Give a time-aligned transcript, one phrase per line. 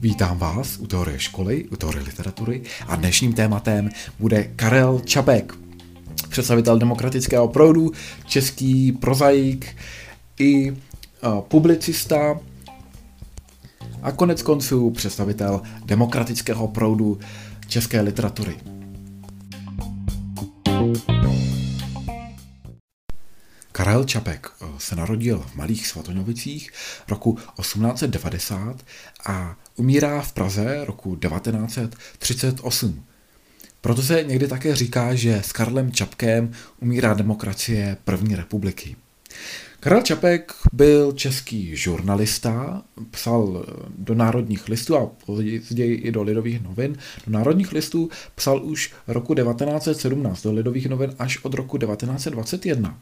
[0.00, 5.52] Vítám vás u teorie školy, u teorie literatury a dnešním tématem bude Karel Čapek,
[6.28, 7.92] představitel demokratického proudu,
[8.26, 9.76] český prozaik
[10.38, 10.76] i uh,
[11.40, 12.40] publicista
[14.02, 17.18] a konec konců představitel demokratického proudu
[17.68, 18.75] české literatury.
[23.86, 26.72] Karel Čapek eh, se narodil v Malých Svatoňovicích
[27.08, 28.76] roku 1890
[29.26, 33.04] a umírá v Praze roku 1938.
[33.80, 38.96] Proto se někdy také říká, že s Karlem Čapkem umírá demokracie první republiky.
[39.80, 43.66] Karel Čapek byl český žurnalista, psal
[43.98, 46.96] do národních listů a později i do lidových novin.
[47.26, 52.98] Do národních listů psal už roku 1917, do lidových novin až od roku 1921.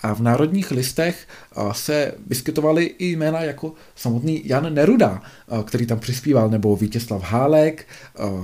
[0.00, 1.28] A v národních listech
[1.72, 5.22] se vyskytovaly i jména jako samotný Jan Neruda,
[5.64, 7.86] který tam přispíval, nebo Vítězslav Hálek,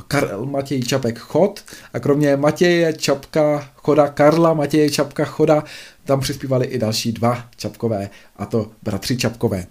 [0.08, 5.64] Karel Matěj Čapek Chod a kromě Matěje Čapka Choda, Karla Matěje Čapka Choda,
[6.04, 7.44] tam přispívali i další dva
[7.77, 9.66] Čapkové, a to bratři Čapkové.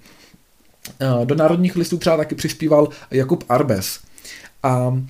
[1.25, 4.00] Do národních listů třeba taky přispíval Jakub Arbes.
[4.64, 5.02] A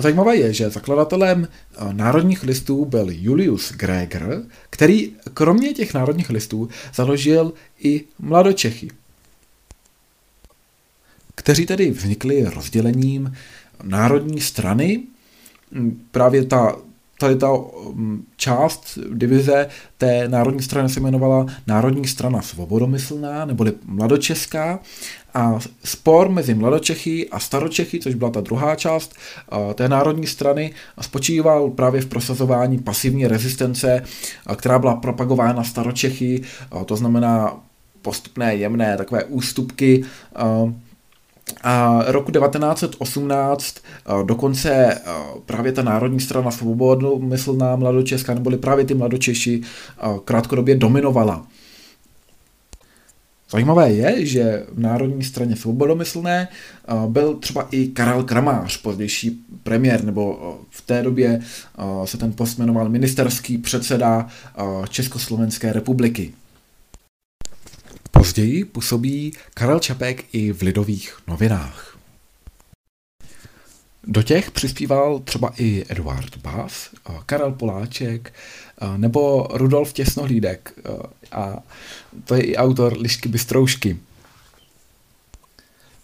[0.00, 1.48] Zajímavé je, že zakladatelem
[1.92, 8.90] národních listů byl Julius Gregor, který kromě těch národních listů založil i mladočechy,
[11.34, 13.36] kteří tedy vznikli rozdělením
[13.82, 15.02] národní strany.
[16.10, 16.76] Právě ta
[17.22, 24.80] tady ta um, část divize té národní strany se jmenovala Národní strana svobodomyslná, neboli mladočeská.
[25.34, 29.14] A spor mezi mladočechy a staročechy, což byla ta druhá část
[29.74, 34.02] té národní strany, spočíval právě v prosazování pasivní rezistence,
[34.56, 36.42] která byla propagována staročechy,
[36.86, 37.60] to znamená
[38.02, 40.04] postupné, jemné takové ústupky
[41.62, 45.00] a roku 1918 eh, dokonce
[45.46, 49.62] právě ta Národní strana svobodomyslná mladočeská, neboli právě ty mladočeši
[50.24, 51.46] krátkodobě dominovala.
[53.50, 56.48] Zajímavé je, že v Národní straně svobodomyslné
[57.06, 61.40] byl třeba i Karel Kramář, pozdější premiér, nebo v té době
[62.04, 64.26] se ten post jmenoval ministerský předseda
[64.88, 66.32] Československé republiky.
[68.22, 71.98] Později působí Karel Čapek i v lidových novinách.
[74.04, 76.90] Do těch přispíval třeba i Eduard Bass,
[77.26, 78.34] Karel Poláček
[78.96, 80.74] nebo Rudolf Těsnohlídek
[81.32, 81.58] a
[82.24, 83.98] to je i autor Lišky Bystroušky.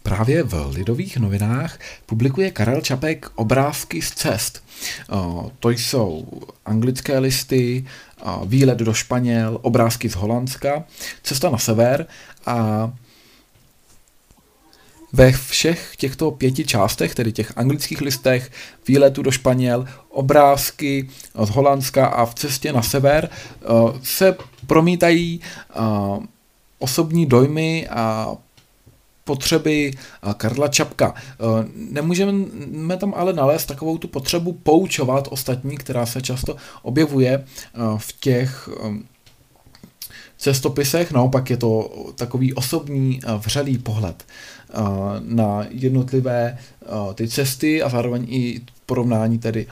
[0.09, 4.63] Právě v Lidových novinách publikuje Karel Čapek obrázky z cest.
[5.59, 6.27] To jsou
[6.65, 7.85] anglické listy,
[8.45, 10.83] výlet do Španěl, obrázky z Holandska,
[11.23, 12.07] cesta na sever
[12.45, 12.91] a
[15.13, 18.51] ve všech těchto pěti částech, tedy těch anglických listech,
[18.87, 21.09] výletu do Španěl, obrázky
[21.43, 23.29] z Holandska a v cestě na sever
[24.03, 24.37] se
[24.67, 25.41] promítají
[26.79, 28.35] osobní dojmy a
[29.29, 29.93] potřeby
[30.37, 31.13] Karla Čapka.
[31.13, 31.23] E,
[31.75, 37.43] nemůžeme tam ale nalézt takovou tu potřebu poučovat ostatní, která se často objevuje e,
[37.97, 38.69] v těch
[40.37, 44.23] cestopisech, naopak je to takový osobní vřelý pohled
[45.19, 46.57] na jednotlivé
[47.15, 49.67] ty cesty a zároveň i porovnání tedy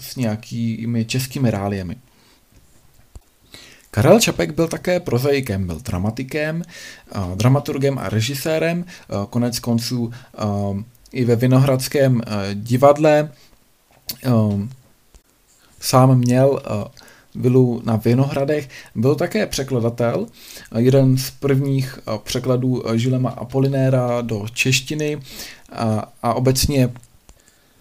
[0.00, 1.96] s nějakými českými reáliemi.
[3.94, 6.62] Karel Čapek byl také prozaikem, byl dramatikem,
[7.34, 8.84] dramaturgem a režisérem,
[9.30, 10.12] konec konců
[11.12, 12.22] i ve Vinohradském
[12.54, 13.32] divadle
[15.80, 16.62] sám měl
[17.34, 18.68] vilu na Vinohradech.
[18.94, 20.26] Byl také překladatel,
[20.78, 25.20] jeden z prvních překladů Žilema Apolinéra do češtiny
[25.72, 26.92] a, a obecně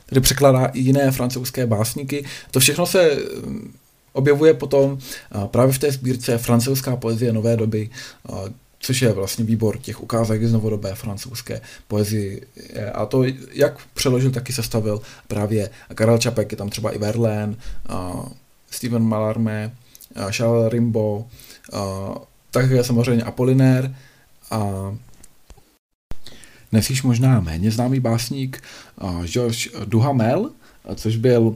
[0.05, 2.25] tedy překládá i jiné francouzské básníky.
[2.51, 3.17] To všechno se
[4.13, 4.97] objevuje potom
[5.47, 7.89] právě v té sbírce francouzská poezie nové doby,
[8.79, 12.41] což je vlastně výbor těch ukázek z novodobé francouzské poezie.
[12.93, 17.55] A to jak přeložil, taky sestavil právě Karel Čapek, je tam třeba i Verlaine,
[18.69, 19.71] Steven Mallarmé,
[20.31, 21.25] Charles Rimbaud,
[22.51, 23.95] také samozřejmě Apollinaire
[24.51, 24.91] a
[26.71, 28.63] dnes již možná méně známý básník
[29.25, 30.49] Georges Duhamel,
[30.95, 31.55] což byl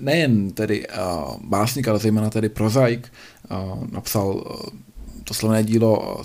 [0.00, 3.12] nejen tedy uh, básník, ale zejména tedy prozaik,
[3.50, 4.56] uh, napsal
[5.24, 6.22] to slavné dílo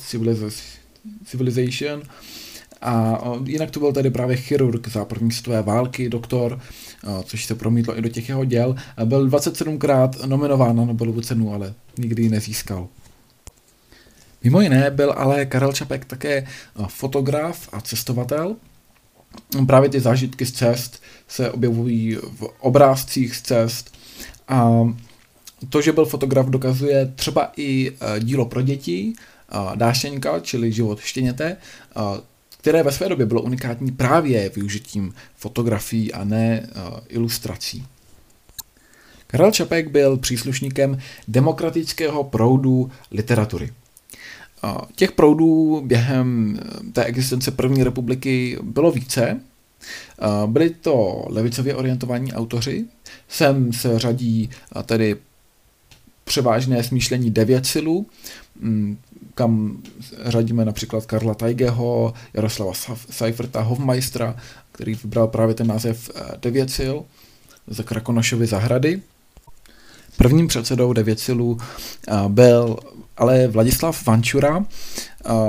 [1.26, 2.04] Civilization
[2.82, 6.60] a jinak to byl tedy právě chirurg za první světové války, doktor,
[7.24, 8.76] což se promítlo i do těch jeho děl.
[9.06, 12.88] Byl 27krát nominován na Nobelovu cenu, ale nikdy ji nezískal.
[14.44, 16.48] Mimo jiné byl ale Karel Čapek také
[16.88, 18.56] fotograf a cestovatel.
[19.68, 23.95] Právě ty zážitky z cest se objevují v obrázcích z cest
[24.48, 24.72] a
[25.69, 29.13] to, že byl fotograf, dokazuje třeba i dílo pro děti,
[29.75, 31.57] Dášeňka, čili život štěněte,
[32.57, 36.69] které ve své době bylo unikátní právě využitím fotografií a ne
[37.07, 37.86] ilustrací.
[39.27, 43.69] Karel Čapek byl příslušníkem demokratického proudu literatury.
[44.96, 49.40] Těch proudů během e, té existence první republiky bylo více.
[50.46, 52.86] Byli to levicově orientovaní autoři,
[53.30, 54.50] sem se řadí
[54.86, 55.16] tedy
[56.24, 58.06] převážné smýšlení devět silů,
[59.36, 59.81] kam
[60.25, 62.74] řadíme například Karla Tajgeho, Jaroslava
[63.10, 64.36] Seiferta, Hofmeistera,
[64.72, 66.96] který vybral právě ten název eh, Devět sil
[67.68, 69.02] ze Krakonošovy zahrady.
[70.18, 71.58] Prvním předsedou Devět silů
[72.08, 72.78] eh, byl
[73.22, 74.66] ale Vladislav Vančura.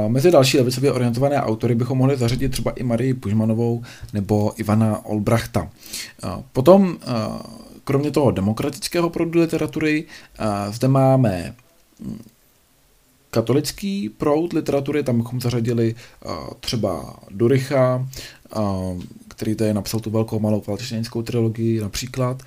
[0.08, 3.82] Mezi další levicově orientované autory bychom mohli zařadit třeba i Marii Pužmanovou
[4.12, 5.70] nebo Ivana Olbrachta.
[6.52, 6.98] Potom,
[7.84, 10.04] kromě toho demokratického proudu literatury,
[10.70, 11.54] zde máme
[12.00, 12.22] hm,
[13.30, 15.94] katolický proud literatury, tam bychom zařadili
[16.60, 18.08] třeba Duricha,
[19.28, 22.42] který tady napsal tu velkou malou falčenickou trilogii například.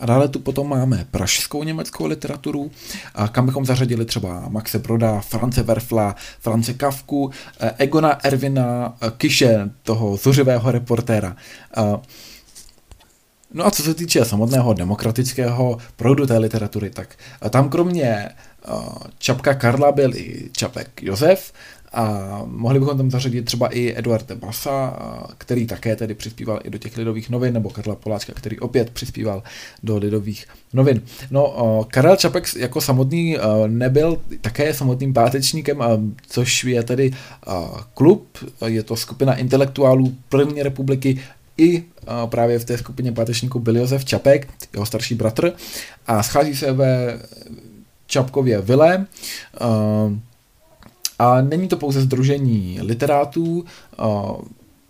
[0.00, 2.70] A dále tu potom máme pražskou německou literaturu,
[3.14, 9.70] a kam bychom zařadili třeba Maxe Broda, France Werfla, France Kafku, eh, Egona Ervina, Kiše,
[9.82, 11.36] toho zuřivého reportéra.
[13.54, 17.16] No a co se týče samotného demokratického proudu té literatury, tak
[17.50, 18.28] tam kromě
[19.18, 21.52] Čapka Karla byl i Čapek Josef
[21.92, 24.98] a mohli bychom tam zařadit třeba i Eduard Basa,
[25.38, 29.42] který také tedy přispíval i do těch lidových novin, nebo Karla Poláčka, který opět přispíval
[29.82, 31.02] do lidových novin.
[31.30, 33.36] No, Karel Čapek jako samotný
[33.66, 35.82] nebyl také samotným pátečníkem,
[36.28, 37.12] což je tedy
[37.94, 41.20] klub, je to skupina intelektuálů první republiky,
[41.58, 41.84] i
[42.26, 45.52] právě v té skupině pátečníků byl Josef Čapek, jeho starší bratr,
[46.06, 47.20] a schází se ve
[48.06, 49.06] Čapkově vile.
[51.18, 53.64] A není to pouze združení literátů,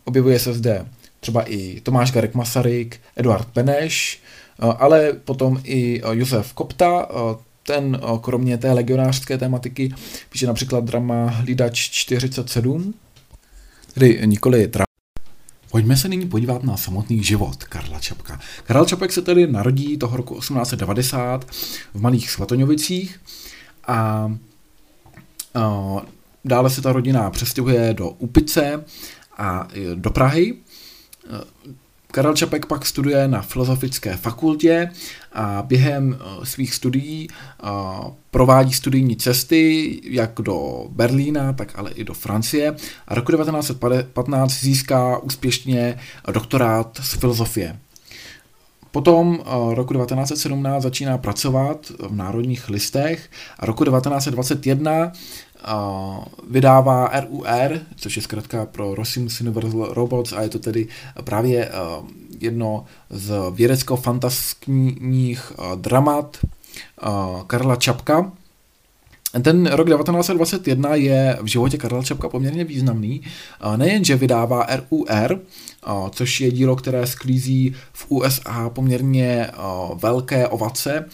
[0.05, 0.87] objevuje se zde
[1.21, 4.23] třeba i Tomáš Garek Masaryk, Eduard Beneš,
[4.59, 7.09] ale potom i Josef Kopta,
[7.63, 9.95] ten kromě té legionářské tematiky
[10.31, 12.95] píše například drama Hlídač 47,
[13.95, 14.71] tedy nikoli
[15.71, 18.41] Pojďme se nyní podívat na samotný život Karla Čapka.
[18.65, 21.45] Karel Čapek se tedy narodí toho roku 1890
[21.95, 23.21] v Malých Svatoňovicích
[23.87, 24.33] a
[26.47, 28.85] dále se ta rodina přestěhuje do Upice
[29.39, 30.55] a do Prahy.
[32.17, 34.91] Karel Čapek pak studuje na Filozofické fakultě
[35.33, 37.29] a během eh, svých studií
[38.31, 42.77] provádí studijní cesty jak do Berlína, tak ale i do Francie
[43.09, 45.99] a roku 1915 získá úspěšně
[46.33, 47.79] doktorát z filozofie.
[48.91, 49.41] Potom
[49.75, 55.13] roku 1917 začíná pracovat v Národních listech a roku 1921
[56.51, 60.89] vydává RUR, což je zkrátka pro Rossimus Universal Robots a je to tedy
[61.25, 61.71] právě
[62.41, 66.37] jedno z vědecko-fantaskních dramat
[67.47, 68.33] Karla Čapka.
[69.43, 73.23] Ten rok 1921 je v životě Karla Čapka poměrně významný.
[73.77, 75.41] Nejenže vydává RUR,
[76.11, 79.51] což je dílo, které sklízí v USA poměrně
[79.95, 81.09] velké ovace.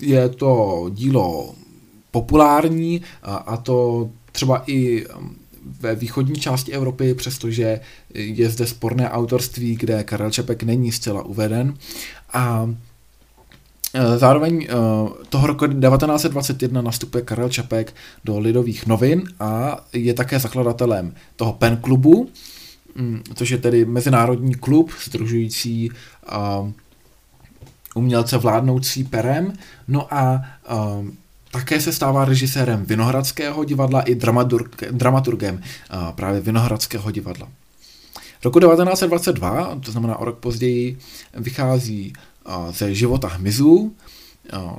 [0.00, 1.54] Je to dílo
[2.10, 5.36] populární a, to třeba i um,
[5.80, 7.80] ve východní části Evropy, přestože
[8.14, 11.74] je zde sporné autorství, kde Karel Čepek není zcela uveden.
[12.32, 12.74] A
[13.94, 14.68] e, Zároveň e,
[15.28, 21.76] toho roku 1921 nastupuje Karel Čapek do Lidových novin a je také zakladatelem toho PEN
[21.76, 22.28] klubu,
[22.94, 25.90] mm, což je tedy mezinárodní klub združující
[27.94, 29.52] umělce vládnoucí perem.
[29.88, 30.42] No a
[31.50, 35.62] také se stává režisérem Vinohradského divadla i dramaturg, dramaturgem
[36.14, 37.48] právě Vinohradského divadla.
[38.44, 40.98] Roku 1922, to znamená o rok později,
[41.34, 42.12] vychází
[42.70, 43.94] ze života hmyzů,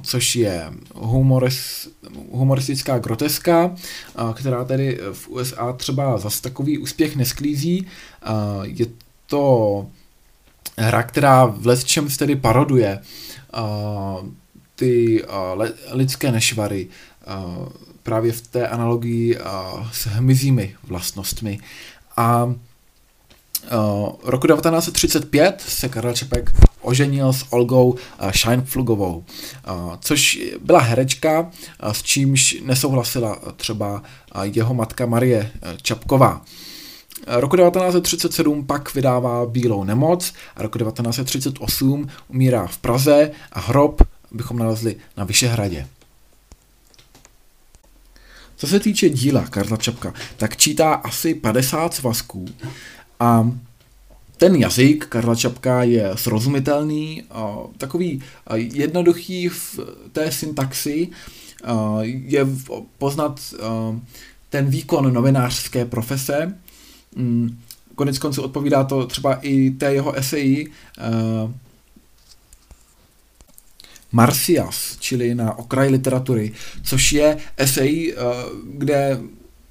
[0.02, 1.90] což je humoris,
[2.32, 3.76] humoristická groteska,
[4.34, 7.88] která tedy v USA třeba zas takový úspěch nesklízí.
[8.62, 8.86] Je
[9.26, 9.86] to
[10.78, 13.00] hra, která v čem tedy paroduje
[14.82, 16.88] ty uh, lidské nešvary
[18.04, 19.44] právě v té analogii uh,
[19.92, 21.60] s hmyzími vlastnostmi.
[22.18, 22.54] A
[24.24, 27.96] roku 1935 se Karel Čepek oženil s Olgou
[28.32, 29.24] Scheinflugovou,
[30.00, 31.52] což byla herečka,
[31.92, 34.04] s čímž nesouhlasila třeba
[34.44, 36.42] jeho matka Marie Čapková.
[37.28, 44.60] Roku 1937 pak vydává Bílou nemoc a roku 1938 umírá v Praze a hrob bychom
[44.60, 45.88] nalezli na Vyšehradě.
[48.56, 52.46] Co se týče díla Karla Čapka, tak čítá asi 50 svazků
[53.20, 53.52] a
[54.38, 57.24] ten jazyk Karla Čapka je srozumitelný,
[57.78, 58.22] takový
[58.56, 59.80] jednoduchý v
[60.12, 61.08] té syntaxi,
[62.06, 62.48] je
[62.98, 63.54] poznat
[64.50, 66.58] ten výkon novinářské profese.
[67.16, 67.60] Mm,
[67.96, 70.72] konec konců odpovídá to třeba i té jeho eseji
[74.12, 76.52] Marcias, čili na okraj literatury,
[76.84, 78.16] což je esej,
[78.74, 79.22] kde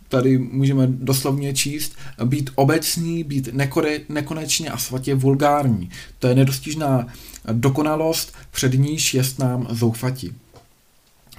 [0.09, 5.91] tady můžeme doslovně číst, být obecný, být nekore, nekonečně a svatě vulgární.
[6.19, 7.07] To je nedostižná
[7.53, 10.33] dokonalost, před níž jest nám zoufati.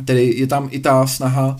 [0.06, 1.58] Tedy je tam i ta snaha,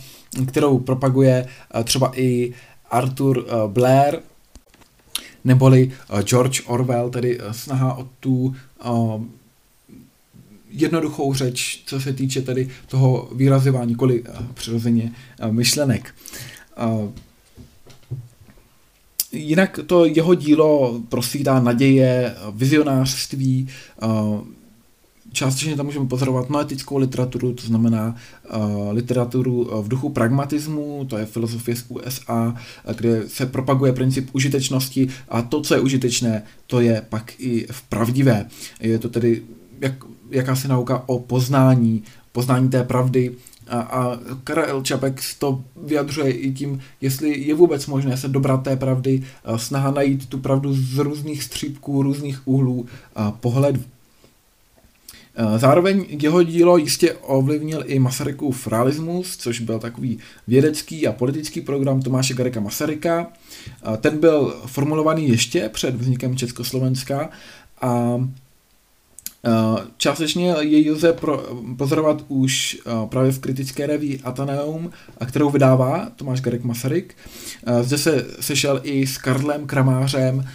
[0.48, 1.46] kterou propaguje
[1.76, 2.54] eh, třeba i
[2.92, 4.20] Arthur eh, Blair,
[5.44, 8.56] neboli eh, George Orwell, tedy snaha o tu
[10.72, 15.12] jednoduchou řeč, co se týče tedy toho výrazování, kolik přirozeně
[15.52, 16.16] myšlenek.
[19.32, 23.68] Jinak to jeho dílo prosvídá naděje, vizionářství,
[25.34, 28.16] částečně tam můžeme pozorovat noetickou literaturu, to znamená
[28.56, 32.56] uh, literaturu v duchu pragmatismu, to je filozofie z USA,
[32.98, 37.82] kde se propaguje princip užitečnosti a to, co je užitečné, to je pak i v
[37.82, 38.46] pravdivé.
[38.80, 39.42] Je to tedy
[39.82, 39.94] jak,
[40.30, 43.36] jakási nauka o poznání, poznání té pravdy,
[43.68, 48.76] a, a Karel Čapek to vyjadřuje i tím, jestli je vůbec možné se dobrat té
[48.76, 49.24] pravdy,
[49.56, 52.86] snaha najít tu pravdu z různých střípků, různých úhlů
[53.16, 53.84] a pohledů.
[55.58, 62.02] Zároveň jeho dílo jistě ovlivnil i Masarykův realismus, což byl takový vědecký a politický program
[62.02, 63.28] Tomáše Gareka Masaryka.
[64.02, 67.30] Ten byl formulovaný ještě před vznikem Československa
[67.82, 68.18] a
[69.98, 71.46] částečně jej lze pro,
[71.78, 74.92] pozorovat už eh, právě v kritické reví Ataneum,
[75.26, 77.16] kterou vydává Tomáš Garek Masaryk.
[77.66, 80.46] Eh, zde se sešel i s Karlem Kramářem,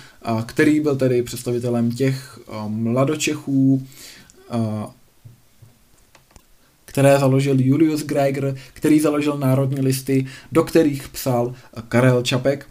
[0.46, 3.86] který byl tedy představitelem těch mladočechů,
[6.84, 11.54] které založil Julius Gregor, který založil národní listy, do kterých psal
[11.88, 12.66] Karel Čapek.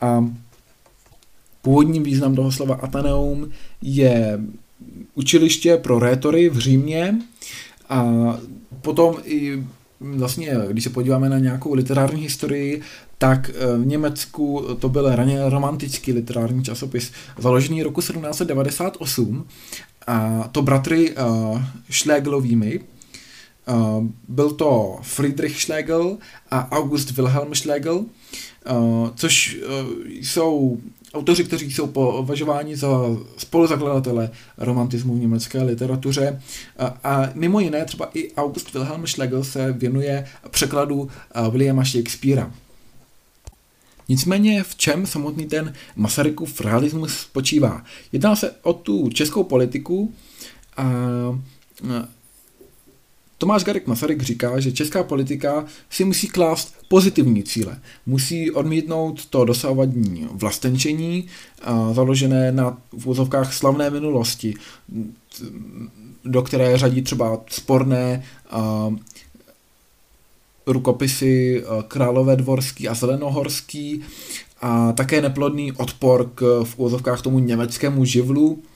[0.00, 0.24] A
[1.62, 3.50] původním význam toho slova Ataneum
[3.82, 4.38] je
[5.14, 7.18] učiliště pro rétory v Římě
[7.88, 8.04] a
[8.82, 9.64] potom i
[10.00, 12.82] vlastně, když se podíváme na nějakou literární historii,
[13.18, 19.46] tak eh, v Německu to byl raně romantický literární časopis, založený roku 1798
[20.06, 22.80] a to bratry uh, Schlegelovými.
[23.68, 26.18] Uh, byl to Friedrich Schlegel
[26.50, 29.70] a August Wilhelm Schlegel, uh, což uh,
[30.08, 30.78] jsou
[31.14, 32.88] autoři, kteří jsou považováni za
[33.36, 36.42] spoluzakladatele romantismu v německé literatuře.
[36.78, 41.08] A, a mimo jiné třeba i August Wilhelm Schlegel se věnuje překladu
[41.50, 42.52] Williama Shakespearea.
[44.08, 47.84] Nicméně v čem samotný ten Masarykův realismus spočívá?
[48.12, 50.14] Jedná se o tu českou politiku
[50.76, 50.84] a
[53.38, 57.78] Tomáš Garek Masaryk říká, že česká politika si musí klást pozitivní cíle.
[58.06, 61.26] Musí odmítnout to dosávadní vlastenčení,
[61.92, 64.54] založené na v úzovkách slavné minulosti,
[66.24, 68.24] do které řadí třeba sporné
[70.66, 74.02] rukopisy Králové dvorský a Zelenohorský
[74.60, 78.62] a také neplodný odpor k v úzovkách tomu německému živlu,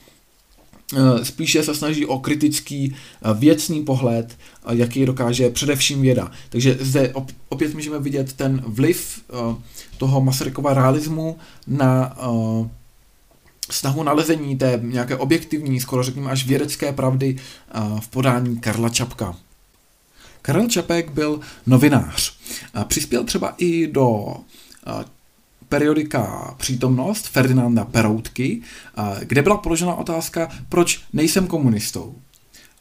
[1.23, 6.31] spíše se snaží o kritický eh, věcný pohled, eh, jaký dokáže především věda.
[6.49, 7.13] Takže zde
[7.49, 9.21] opět můžeme vidět ten vliv
[9.97, 12.17] toho Masarykova realismu na
[13.69, 17.35] snahu nalezení té nějaké objektivní, skoro řekněme až vědecké pravdy
[17.99, 19.35] v podání Karla Čapka.
[20.41, 22.33] Karel Čapek byl novinář.
[22.87, 24.35] Přispěl třeba i do
[25.71, 28.61] periodika Přítomnost Ferdinanda Peroutky,
[29.21, 32.15] kde byla položena otázka, proč nejsem komunistou.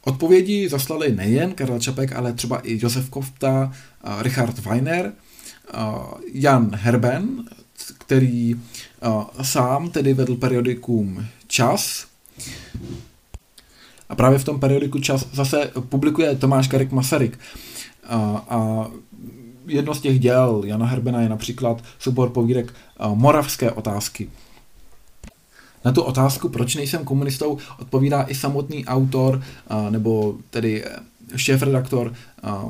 [0.04, 3.72] Odpovědi zaslali nejen Karel Čapek, ale třeba i Josef Kofta,
[4.18, 5.12] Richard Weiner,
[6.32, 7.44] Jan Herben,
[7.98, 8.60] který
[9.42, 12.06] sám tedy vedl periodikum Čas.
[14.08, 17.38] A právě v tom periodiku Čas zase publikuje Tomáš Garek Masaryk.
[18.08, 18.16] A,
[18.48, 18.90] a
[19.70, 22.74] jedno z těch děl Jana Herbena je například soubor povídek
[23.14, 24.30] Moravské otázky.
[25.84, 29.42] Na tu otázku, proč nejsem komunistou, odpovídá i samotný autor,
[29.90, 30.84] nebo tedy
[31.36, 32.14] šéf-redaktor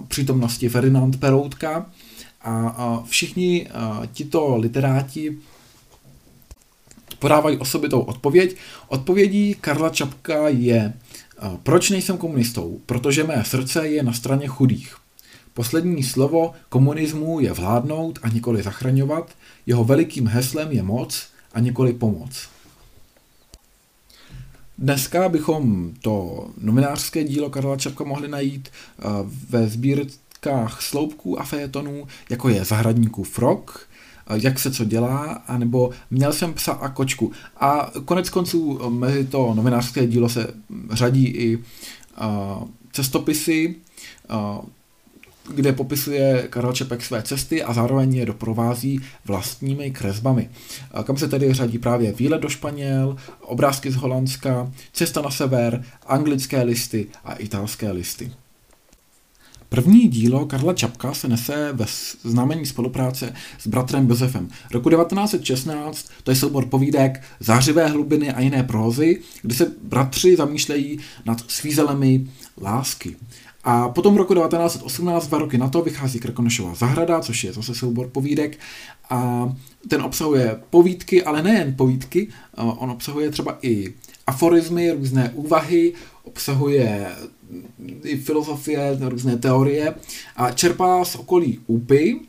[0.08, 1.86] přítomnosti Ferdinand Peroutka.
[2.42, 3.68] A všichni
[4.12, 5.38] tito literáti
[7.18, 8.56] podávají osobitou odpověď.
[8.88, 10.92] Odpovědí Karla Čapka je,
[11.62, 12.80] proč nejsem komunistou?
[12.86, 14.96] Protože mé srdce je na straně chudých.
[15.54, 19.30] Poslední slovo komunismu je vládnout a nikoli zachraňovat,
[19.66, 22.48] jeho velikým heslem je moc a nikoli pomoc.
[24.80, 29.02] Dneska bychom to novinářské dílo Karla Čapka mohli najít eh,
[29.50, 33.88] ve sbírkách sloupků a fejetonů, jako je Zahradníků frog,
[34.26, 37.32] eh, jak se co dělá, anebo Měl jsem psa a kočku.
[37.56, 40.54] A konec konců eh, mezi to novinářské dílo se
[40.90, 41.58] řadí i
[42.92, 43.76] cestopisy,
[45.54, 50.50] kde popisuje Karel Čepek své cesty a zároveň je doprovází vlastními kresbami.
[51.04, 56.62] Kam se tedy řadí právě výlet do Španěl, obrázky z Holandska, cesta na sever, anglické
[56.62, 58.32] listy a italské listy.
[59.68, 61.86] První dílo Karla Čapka se nese ve
[62.22, 64.48] znamení spolupráce s bratrem Josefem.
[64.72, 70.98] Roku 1916 to je soubor povídek Zářivé hlubiny a jiné prózy, kde se bratři zamýšlejí
[71.24, 72.26] nad svízelemi
[72.60, 73.16] lásky.
[73.64, 77.74] A potom v roku 1918, dva roky na to, vychází Krkonošová zahrada, což je zase
[77.74, 78.58] soubor povídek.
[79.10, 79.52] A
[79.88, 83.94] ten obsahuje povídky, ale nejen povídky, on obsahuje třeba i
[84.26, 85.92] aforizmy, různé úvahy,
[86.24, 87.06] obsahuje
[88.02, 89.94] i filozofie, různé teorie
[90.36, 92.20] a čerpá z okolí Úpy,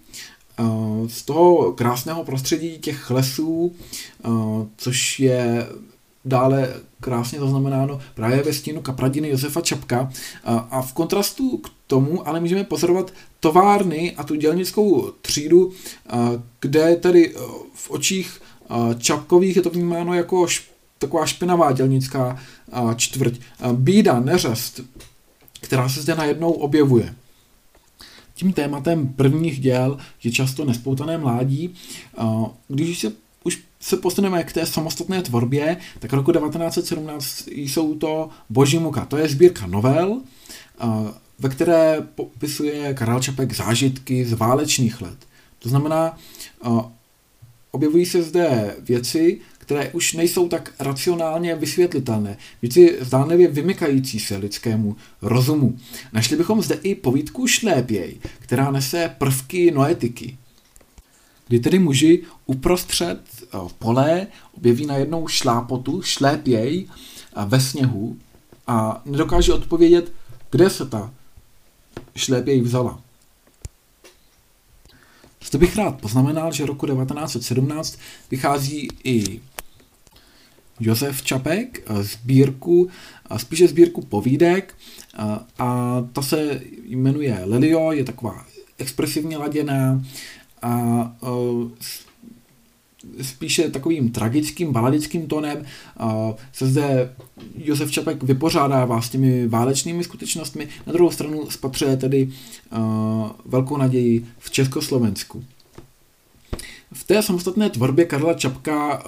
[1.08, 3.76] z toho krásného prostředí těch lesů,
[4.78, 5.68] což je
[6.26, 10.12] dále krásně zaznamenáno právě ve stínu kapradiny Josefa Čapka.
[10.44, 15.72] A v kontrastu k tomu ale můžeme pozorovat továrny a tu dělnickou třídu,
[16.60, 17.36] kde tedy
[17.74, 18.42] v očích
[18.98, 20.48] Čapkových je to vnímáno jako
[20.98, 22.40] taková špinavá dělnická
[22.96, 23.40] čtvrť.
[23.74, 24.82] Bída, neřest,
[25.62, 27.16] která se zde najednou objevuje.
[28.34, 31.76] Tím tématem prvních děl je často nespoutané mládí.
[32.68, 33.12] Když se
[33.82, 39.06] se posuneme k té samostatné tvorbě, tak roku 1917 jsou to Boží muka.
[39.06, 40.22] To je sbírka novel,
[41.40, 45.18] ve které popisuje Karel Čapek zážitky z válečných let.
[45.60, 46.18] To znamená,
[47.72, 54.96] objevují se zde věci, které už nejsou tak racionálně vysvětlitelné, věci zdánlivě vymykající se lidskému
[55.22, 55.78] rozumu.
[56.14, 60.38] Našli bychom zde i povídku Šlépěj, která nese prvky noetiky
[61.52, 68.18] kdy tedy muži uprostřed eh, pole objeví najednou šlápotu, šlépěj eh, ve sněhu
[68.68, 70.14] a nedokáže odpovědět,
[70.52, 71.14] kde se ta
[72.16, 73.02] šlépěj vzala.
[75.46, 78.00] Zde bych rád poznamenal, že roku 1917
[78.32, 79.42] vychází i
[80.80, 82.90] Josef Čapek eh, sbírku,
[83.38, 84.76] spíše sbírku povídek
[85.60, 88.46] a ta se jmenuje Lelio, je taková
[88.78, 90.02] expresivně laděná,
[90.62, 91.12] a
[93.22, 95.66] spíše takovým tragickým, baladickým tónem
[96.54, 97.14] se zde
[97.58, 102.30] Josef Čapek vypořádává s těmi válečnými skutečnostmi, na druhou stranu spatřuje tedy
[103.46, 105.44] velkou naději v Československu.
[106.94, 109.04] V té samostatné tvorbě Karla Čapka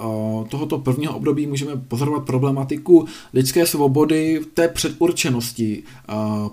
[0.48, 5.82] tohoto prvního období můžeme pozorovat problematiku lidské svobody, té předurčenosti,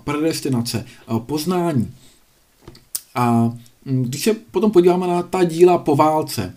[0.04, 0.86] predestinace,
[1.18, 1.94] poznání.
[3.14, 3.52] A
[3.84, 6.54] když se potom podíváme na ta díla po válce,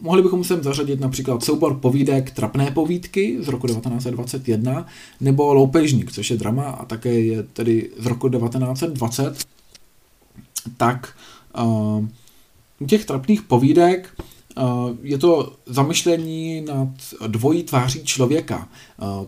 [0.00, 4.86] mohli bychom sem zařadit například soubor povídek Trapné povídky z roku 1921
[5.20, 9.46] nebo Loupežník, což je drama a také je tedy z roku 1920.
[10.76, 11.14] Tak
[12.80, 14.22] u těch trapných povídek
[15.02, 16.88] je to zamyšlení nad
[17.26, 18.68] dvojí tváří člověka.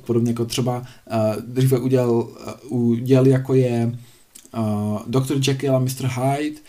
[0.07, 0.83] Podobně jako třeba
[1.47, 2.29] dříve udělal,
[2.69, 3.99] udělal jako je
[5.07, 5.49] Dr.
[5.49, 6.07] Jekyll a Mr.
[6.07, 6.61] Hyde,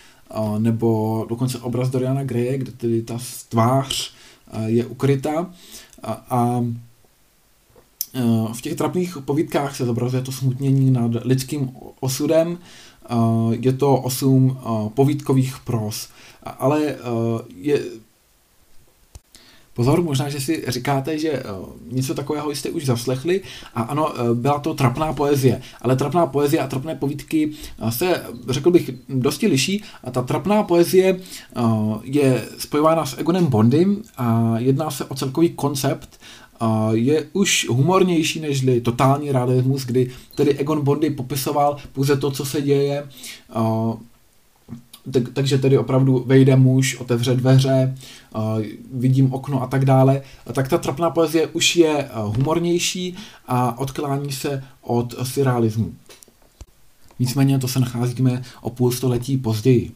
[0.58, 3.18] nebo dokonce obraz Doriana Greje, kde tedy ta
[3.50, 4.14] tvář
[4.66, 5.54] je ukryta
[6.04, 6.64] a, a
[8.54, 12.58] v těch trapných povídkách se zobrazuje to smutnění nad lidským osudem,
[13.52, 14.58] je to osm
[14.94, 16.10] povídkových pros,
[16.44, 16.96] ale
[17.56, 17.82] je,
[19.74, 23.42] Pozor, možná, že si říkáte, že uh, něco takového jste už zaslechli.
[23.76, 28.24] A ano, uh, byla to trapná poezie, ale trapná poezie a trapné povídky uh, se,
[28.50, 29.84] řekl bych, dosti liší.
[30.04, 31.20] A ta trapná poezie
[32.04, 36.20] je spojována s Egonem Bondym a jedná se o celkový koncept
[36.92, 42.62] je už humornější než totální realismus, kdy tedy Egon Bondy popisoval pouze to, co se
[42.62, 43.08] děje
[45.12, 47.96] tak, takže tedy opravdu vejde muž, otevře dveře,
[48.36, 48.42] uh,
[48.94, 50.22] vidím okno a tak dále,
[50.54, 53.16] tak ta trapná poezie už je humornější
[53.48, 55.94] a odklání se od surrealismu.
[57.20, 59.92] Nicméně to se nacházíme o půl století později.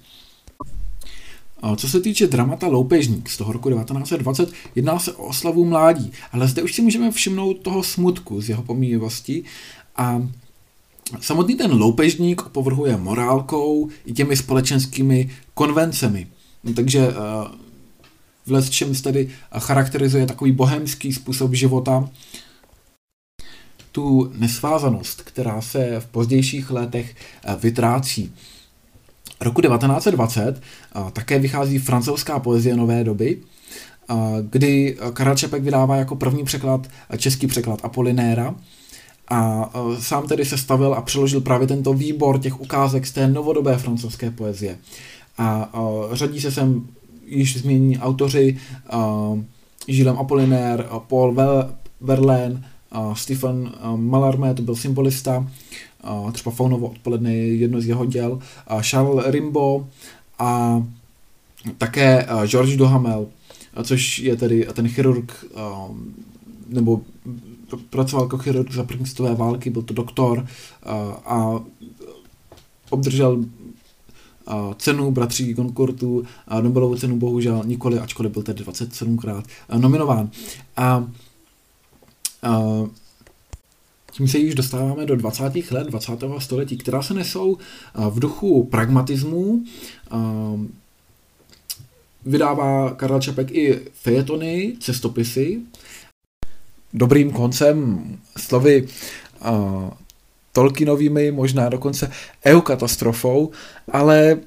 [1.76, 6.48] Co se týče dramata Loupežník z toho roku 1920, jedná se o oslavu mládí, ale
[6.48, 9.44] zde už si můžeme všimnout toho smutku z jeho pomíjivosti
[9.96, 10.28] a
[11.22, 16.28] samotný ten loupežník opovrhuje morálkou i těmi společenskými konvencemi.
[16.76, 17.14] Takže eh,
[18.46, 22.10] v čem tedy charakterizuje takový bohemský způsob života,
[23.92, 28.34] tu nesvázanost, která se v pozdějších letech eh, vytrácí.
[29.42, 30.62] Roku 1920
[31.14, 33.42] také vychází francouzská poezie nové doby,
[34.50, 38.56] kdy Karel Čepek vydává jako první překlad český překlad Apolinéra
[39.30, 43.78] a sám tedy se stavil a přeložil právě tento výbor těch ukázek z té novodobé
[43.78, 44.78] francouzské poezie.
[45.38, 45.72] A
[46.12, 46.88] řadí se sem
[47.26, 48.58] již změní autoři
[49.86, 51.36] Gilles Apollinaire, Paul
[52.02, 52.64] Verlaine,
[53.14, 55.48] Stephen Mallarmé, to byl symbolista,
[56.32, 58.40] třeba Faunovo odpoledne je jedno z jeho děl,
[58.82, 59.86] Charles Rimbaud
[60.40, 60.84] a
[61.78, 63.28] také Georges Duhamel,
[63.84, 65.46] což je tedy ten chirurg,
[66.70, 67.02] nebo
[67.90, 70.48] pracoval jako chirurg za první světové války, byl to doktor
[71.26, 71.60] a
[72.90, 73.44] obdržel
[74.78, 76.24] cenu bratří Goncourtu,
[76.62, 79.44] Nobelovu cenu bohužel nikoli, ačkoliv byl tedy 27krát
[79.78, 80.30] nominován.
[80.78, 80.84] A,
[82.44, 82.62] a
[84.12, 85.72] tím se již dostáváme do 20.
[85.72, 86.12] let 20.
[86.40, 87.58] století, která se nesou
[88.10, 89.64] v duchu pragmatismu.
[92.26, 95.62] Vydává Karel Čapek i fejetony, cestopisy.
[96.94, 98.04] Dobrým koncem
[98.38, 98.88] slovy
[100.52, 102.12] Tolkienovými, možná dokonce
[102.46, 103.52] eukatastrofou,
[103.92, 104.38] ale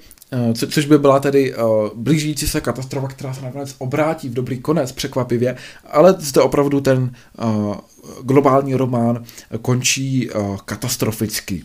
[0.54, 4.58] co, což by byla tedy uh, blížící se katastrofa, která se nakonec obrátí v dobrý
[4.58, 7.12] konec, překvapivě, ale zde opravdu ten
[7.44, 7.76] uh,
[8.22, 9.24] globální román
[9.62, 11.64] končí uh, katastroficky.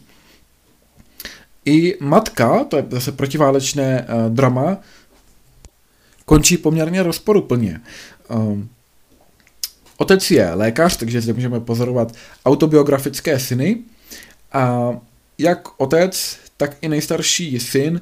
[1.65, 4.77] I matka, to je zase protiválečné uh, drama,
[6.25, 7.81] končí poměrně rozporuplně.
[8.29, 8.69] Um,
[9.97, 12.11] otec je lékař, takže zde můžeme pozorovat
[12.45, 13.77] autobiografické syny
[14.53, 14.91] a
[15.37, 18.01] jak otec, tak i nejstarší syn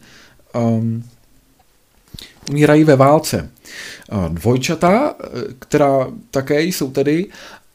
[0.55, 1.03] um,
[2.49, 3.49] umírají ve válce.
[4.29, 5.15] Dvojčata,
[5.59, 7.25] která také jsou tedy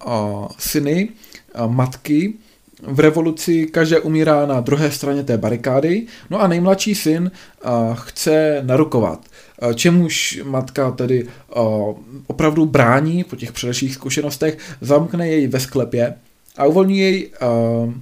[0.07, 1.09] uh, syny,
[1.55, 2.35] uh, matky,
[2.83, 8.63] v revoluci každé umírá na druhé straně té barikády, no a nejmladší syn uh, chce
[8.63, 9.28] narukovat.
[9.63, 11.25] Uh, čemuž matka tedy
[11.57, 16.15] uh, opravdu brání po těch předešlých zkušenostech, zamkne jej ve sklepě
[16.57, 17.93] a uvolní jej uh,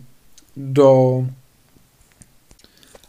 [0.57, 1.27] do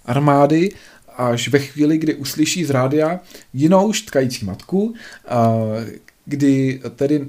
[0.05, 0.71] armády
[1.17, 3.19] až ve chvíli, kdy uslyší z rádia
[3.53, 4.93] jinou štkající matku,
[6.25, 7.27] kdy tedy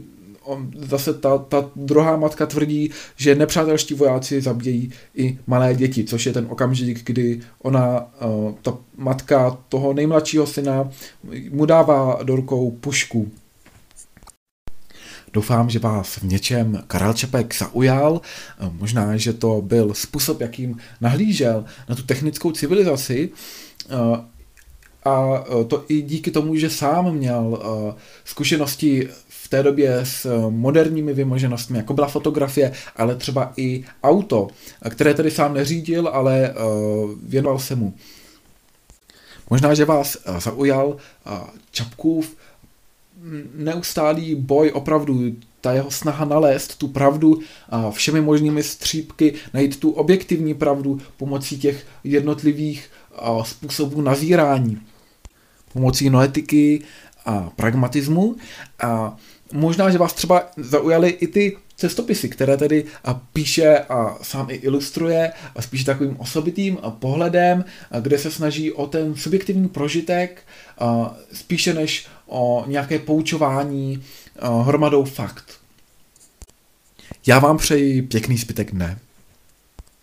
[0.74, 6.32] zase ta, ta druhá matka tvrdí, že nepřátelští vojáci zabíjejí i malé děti, což je
[6.32, 8.06] ten okamžik, kdy ona,
[8.62, 10.90] ta matka toho nejmladšího syna,
[11.50, 13.30] mu dává do rukou pušku.
[15.32, 18.20] Doufám, že vás v něčem Karel Čepek zaujal.
[18.72, 23.30] Možná, že to byl způsob, jakým nahlížel na tu technickou civilizaci,
[23.88, 24.24] Eh,
[25.04, 29.08] a eh, to i díky tomu, že sám měl eh, zkušenosti
[29.48, 34.48] v té době s moderními vymoženostmi, jako byla fotografie, ale třeba i auto,
[34.90, 36.54] které tedy sám neřídil, ale
[37.22, 37.94] věnoval se mu.
[39.50, 40.96] Možná, že vás zaujal
[41.70, 42.36] Čapkův
[43.54, 49.90] neustálý boj opravdu, ta jeho snaha nalézt tu pravdu a všemi možnými střípky, najít tu
[49.90, 52.90] objektivní pravdu pomocí těch jednotlivých
[53.42, 54.80] způsobů nazírání
[55.72, 56.82] pomocí noetiky
[57.24, 58.36] a pragmatismu.
[58.82, 59.16] A
[59.52, 62.84] možná, že vás třeba zaujaly i ty cestopisy, které tedy
[63.32, 67.64] píše a sám i ilustruje a spíš takovým osobitým pohledem,
[68.00, 70.42] kde se snaží o ten subjektivní prožitek
[71.32, 74.04] spíše než o nějaké poučování
[74.62, 75.44] hromadou fakt.
[77.26, 78.98] Já vám přeji pěkný zbytek dne.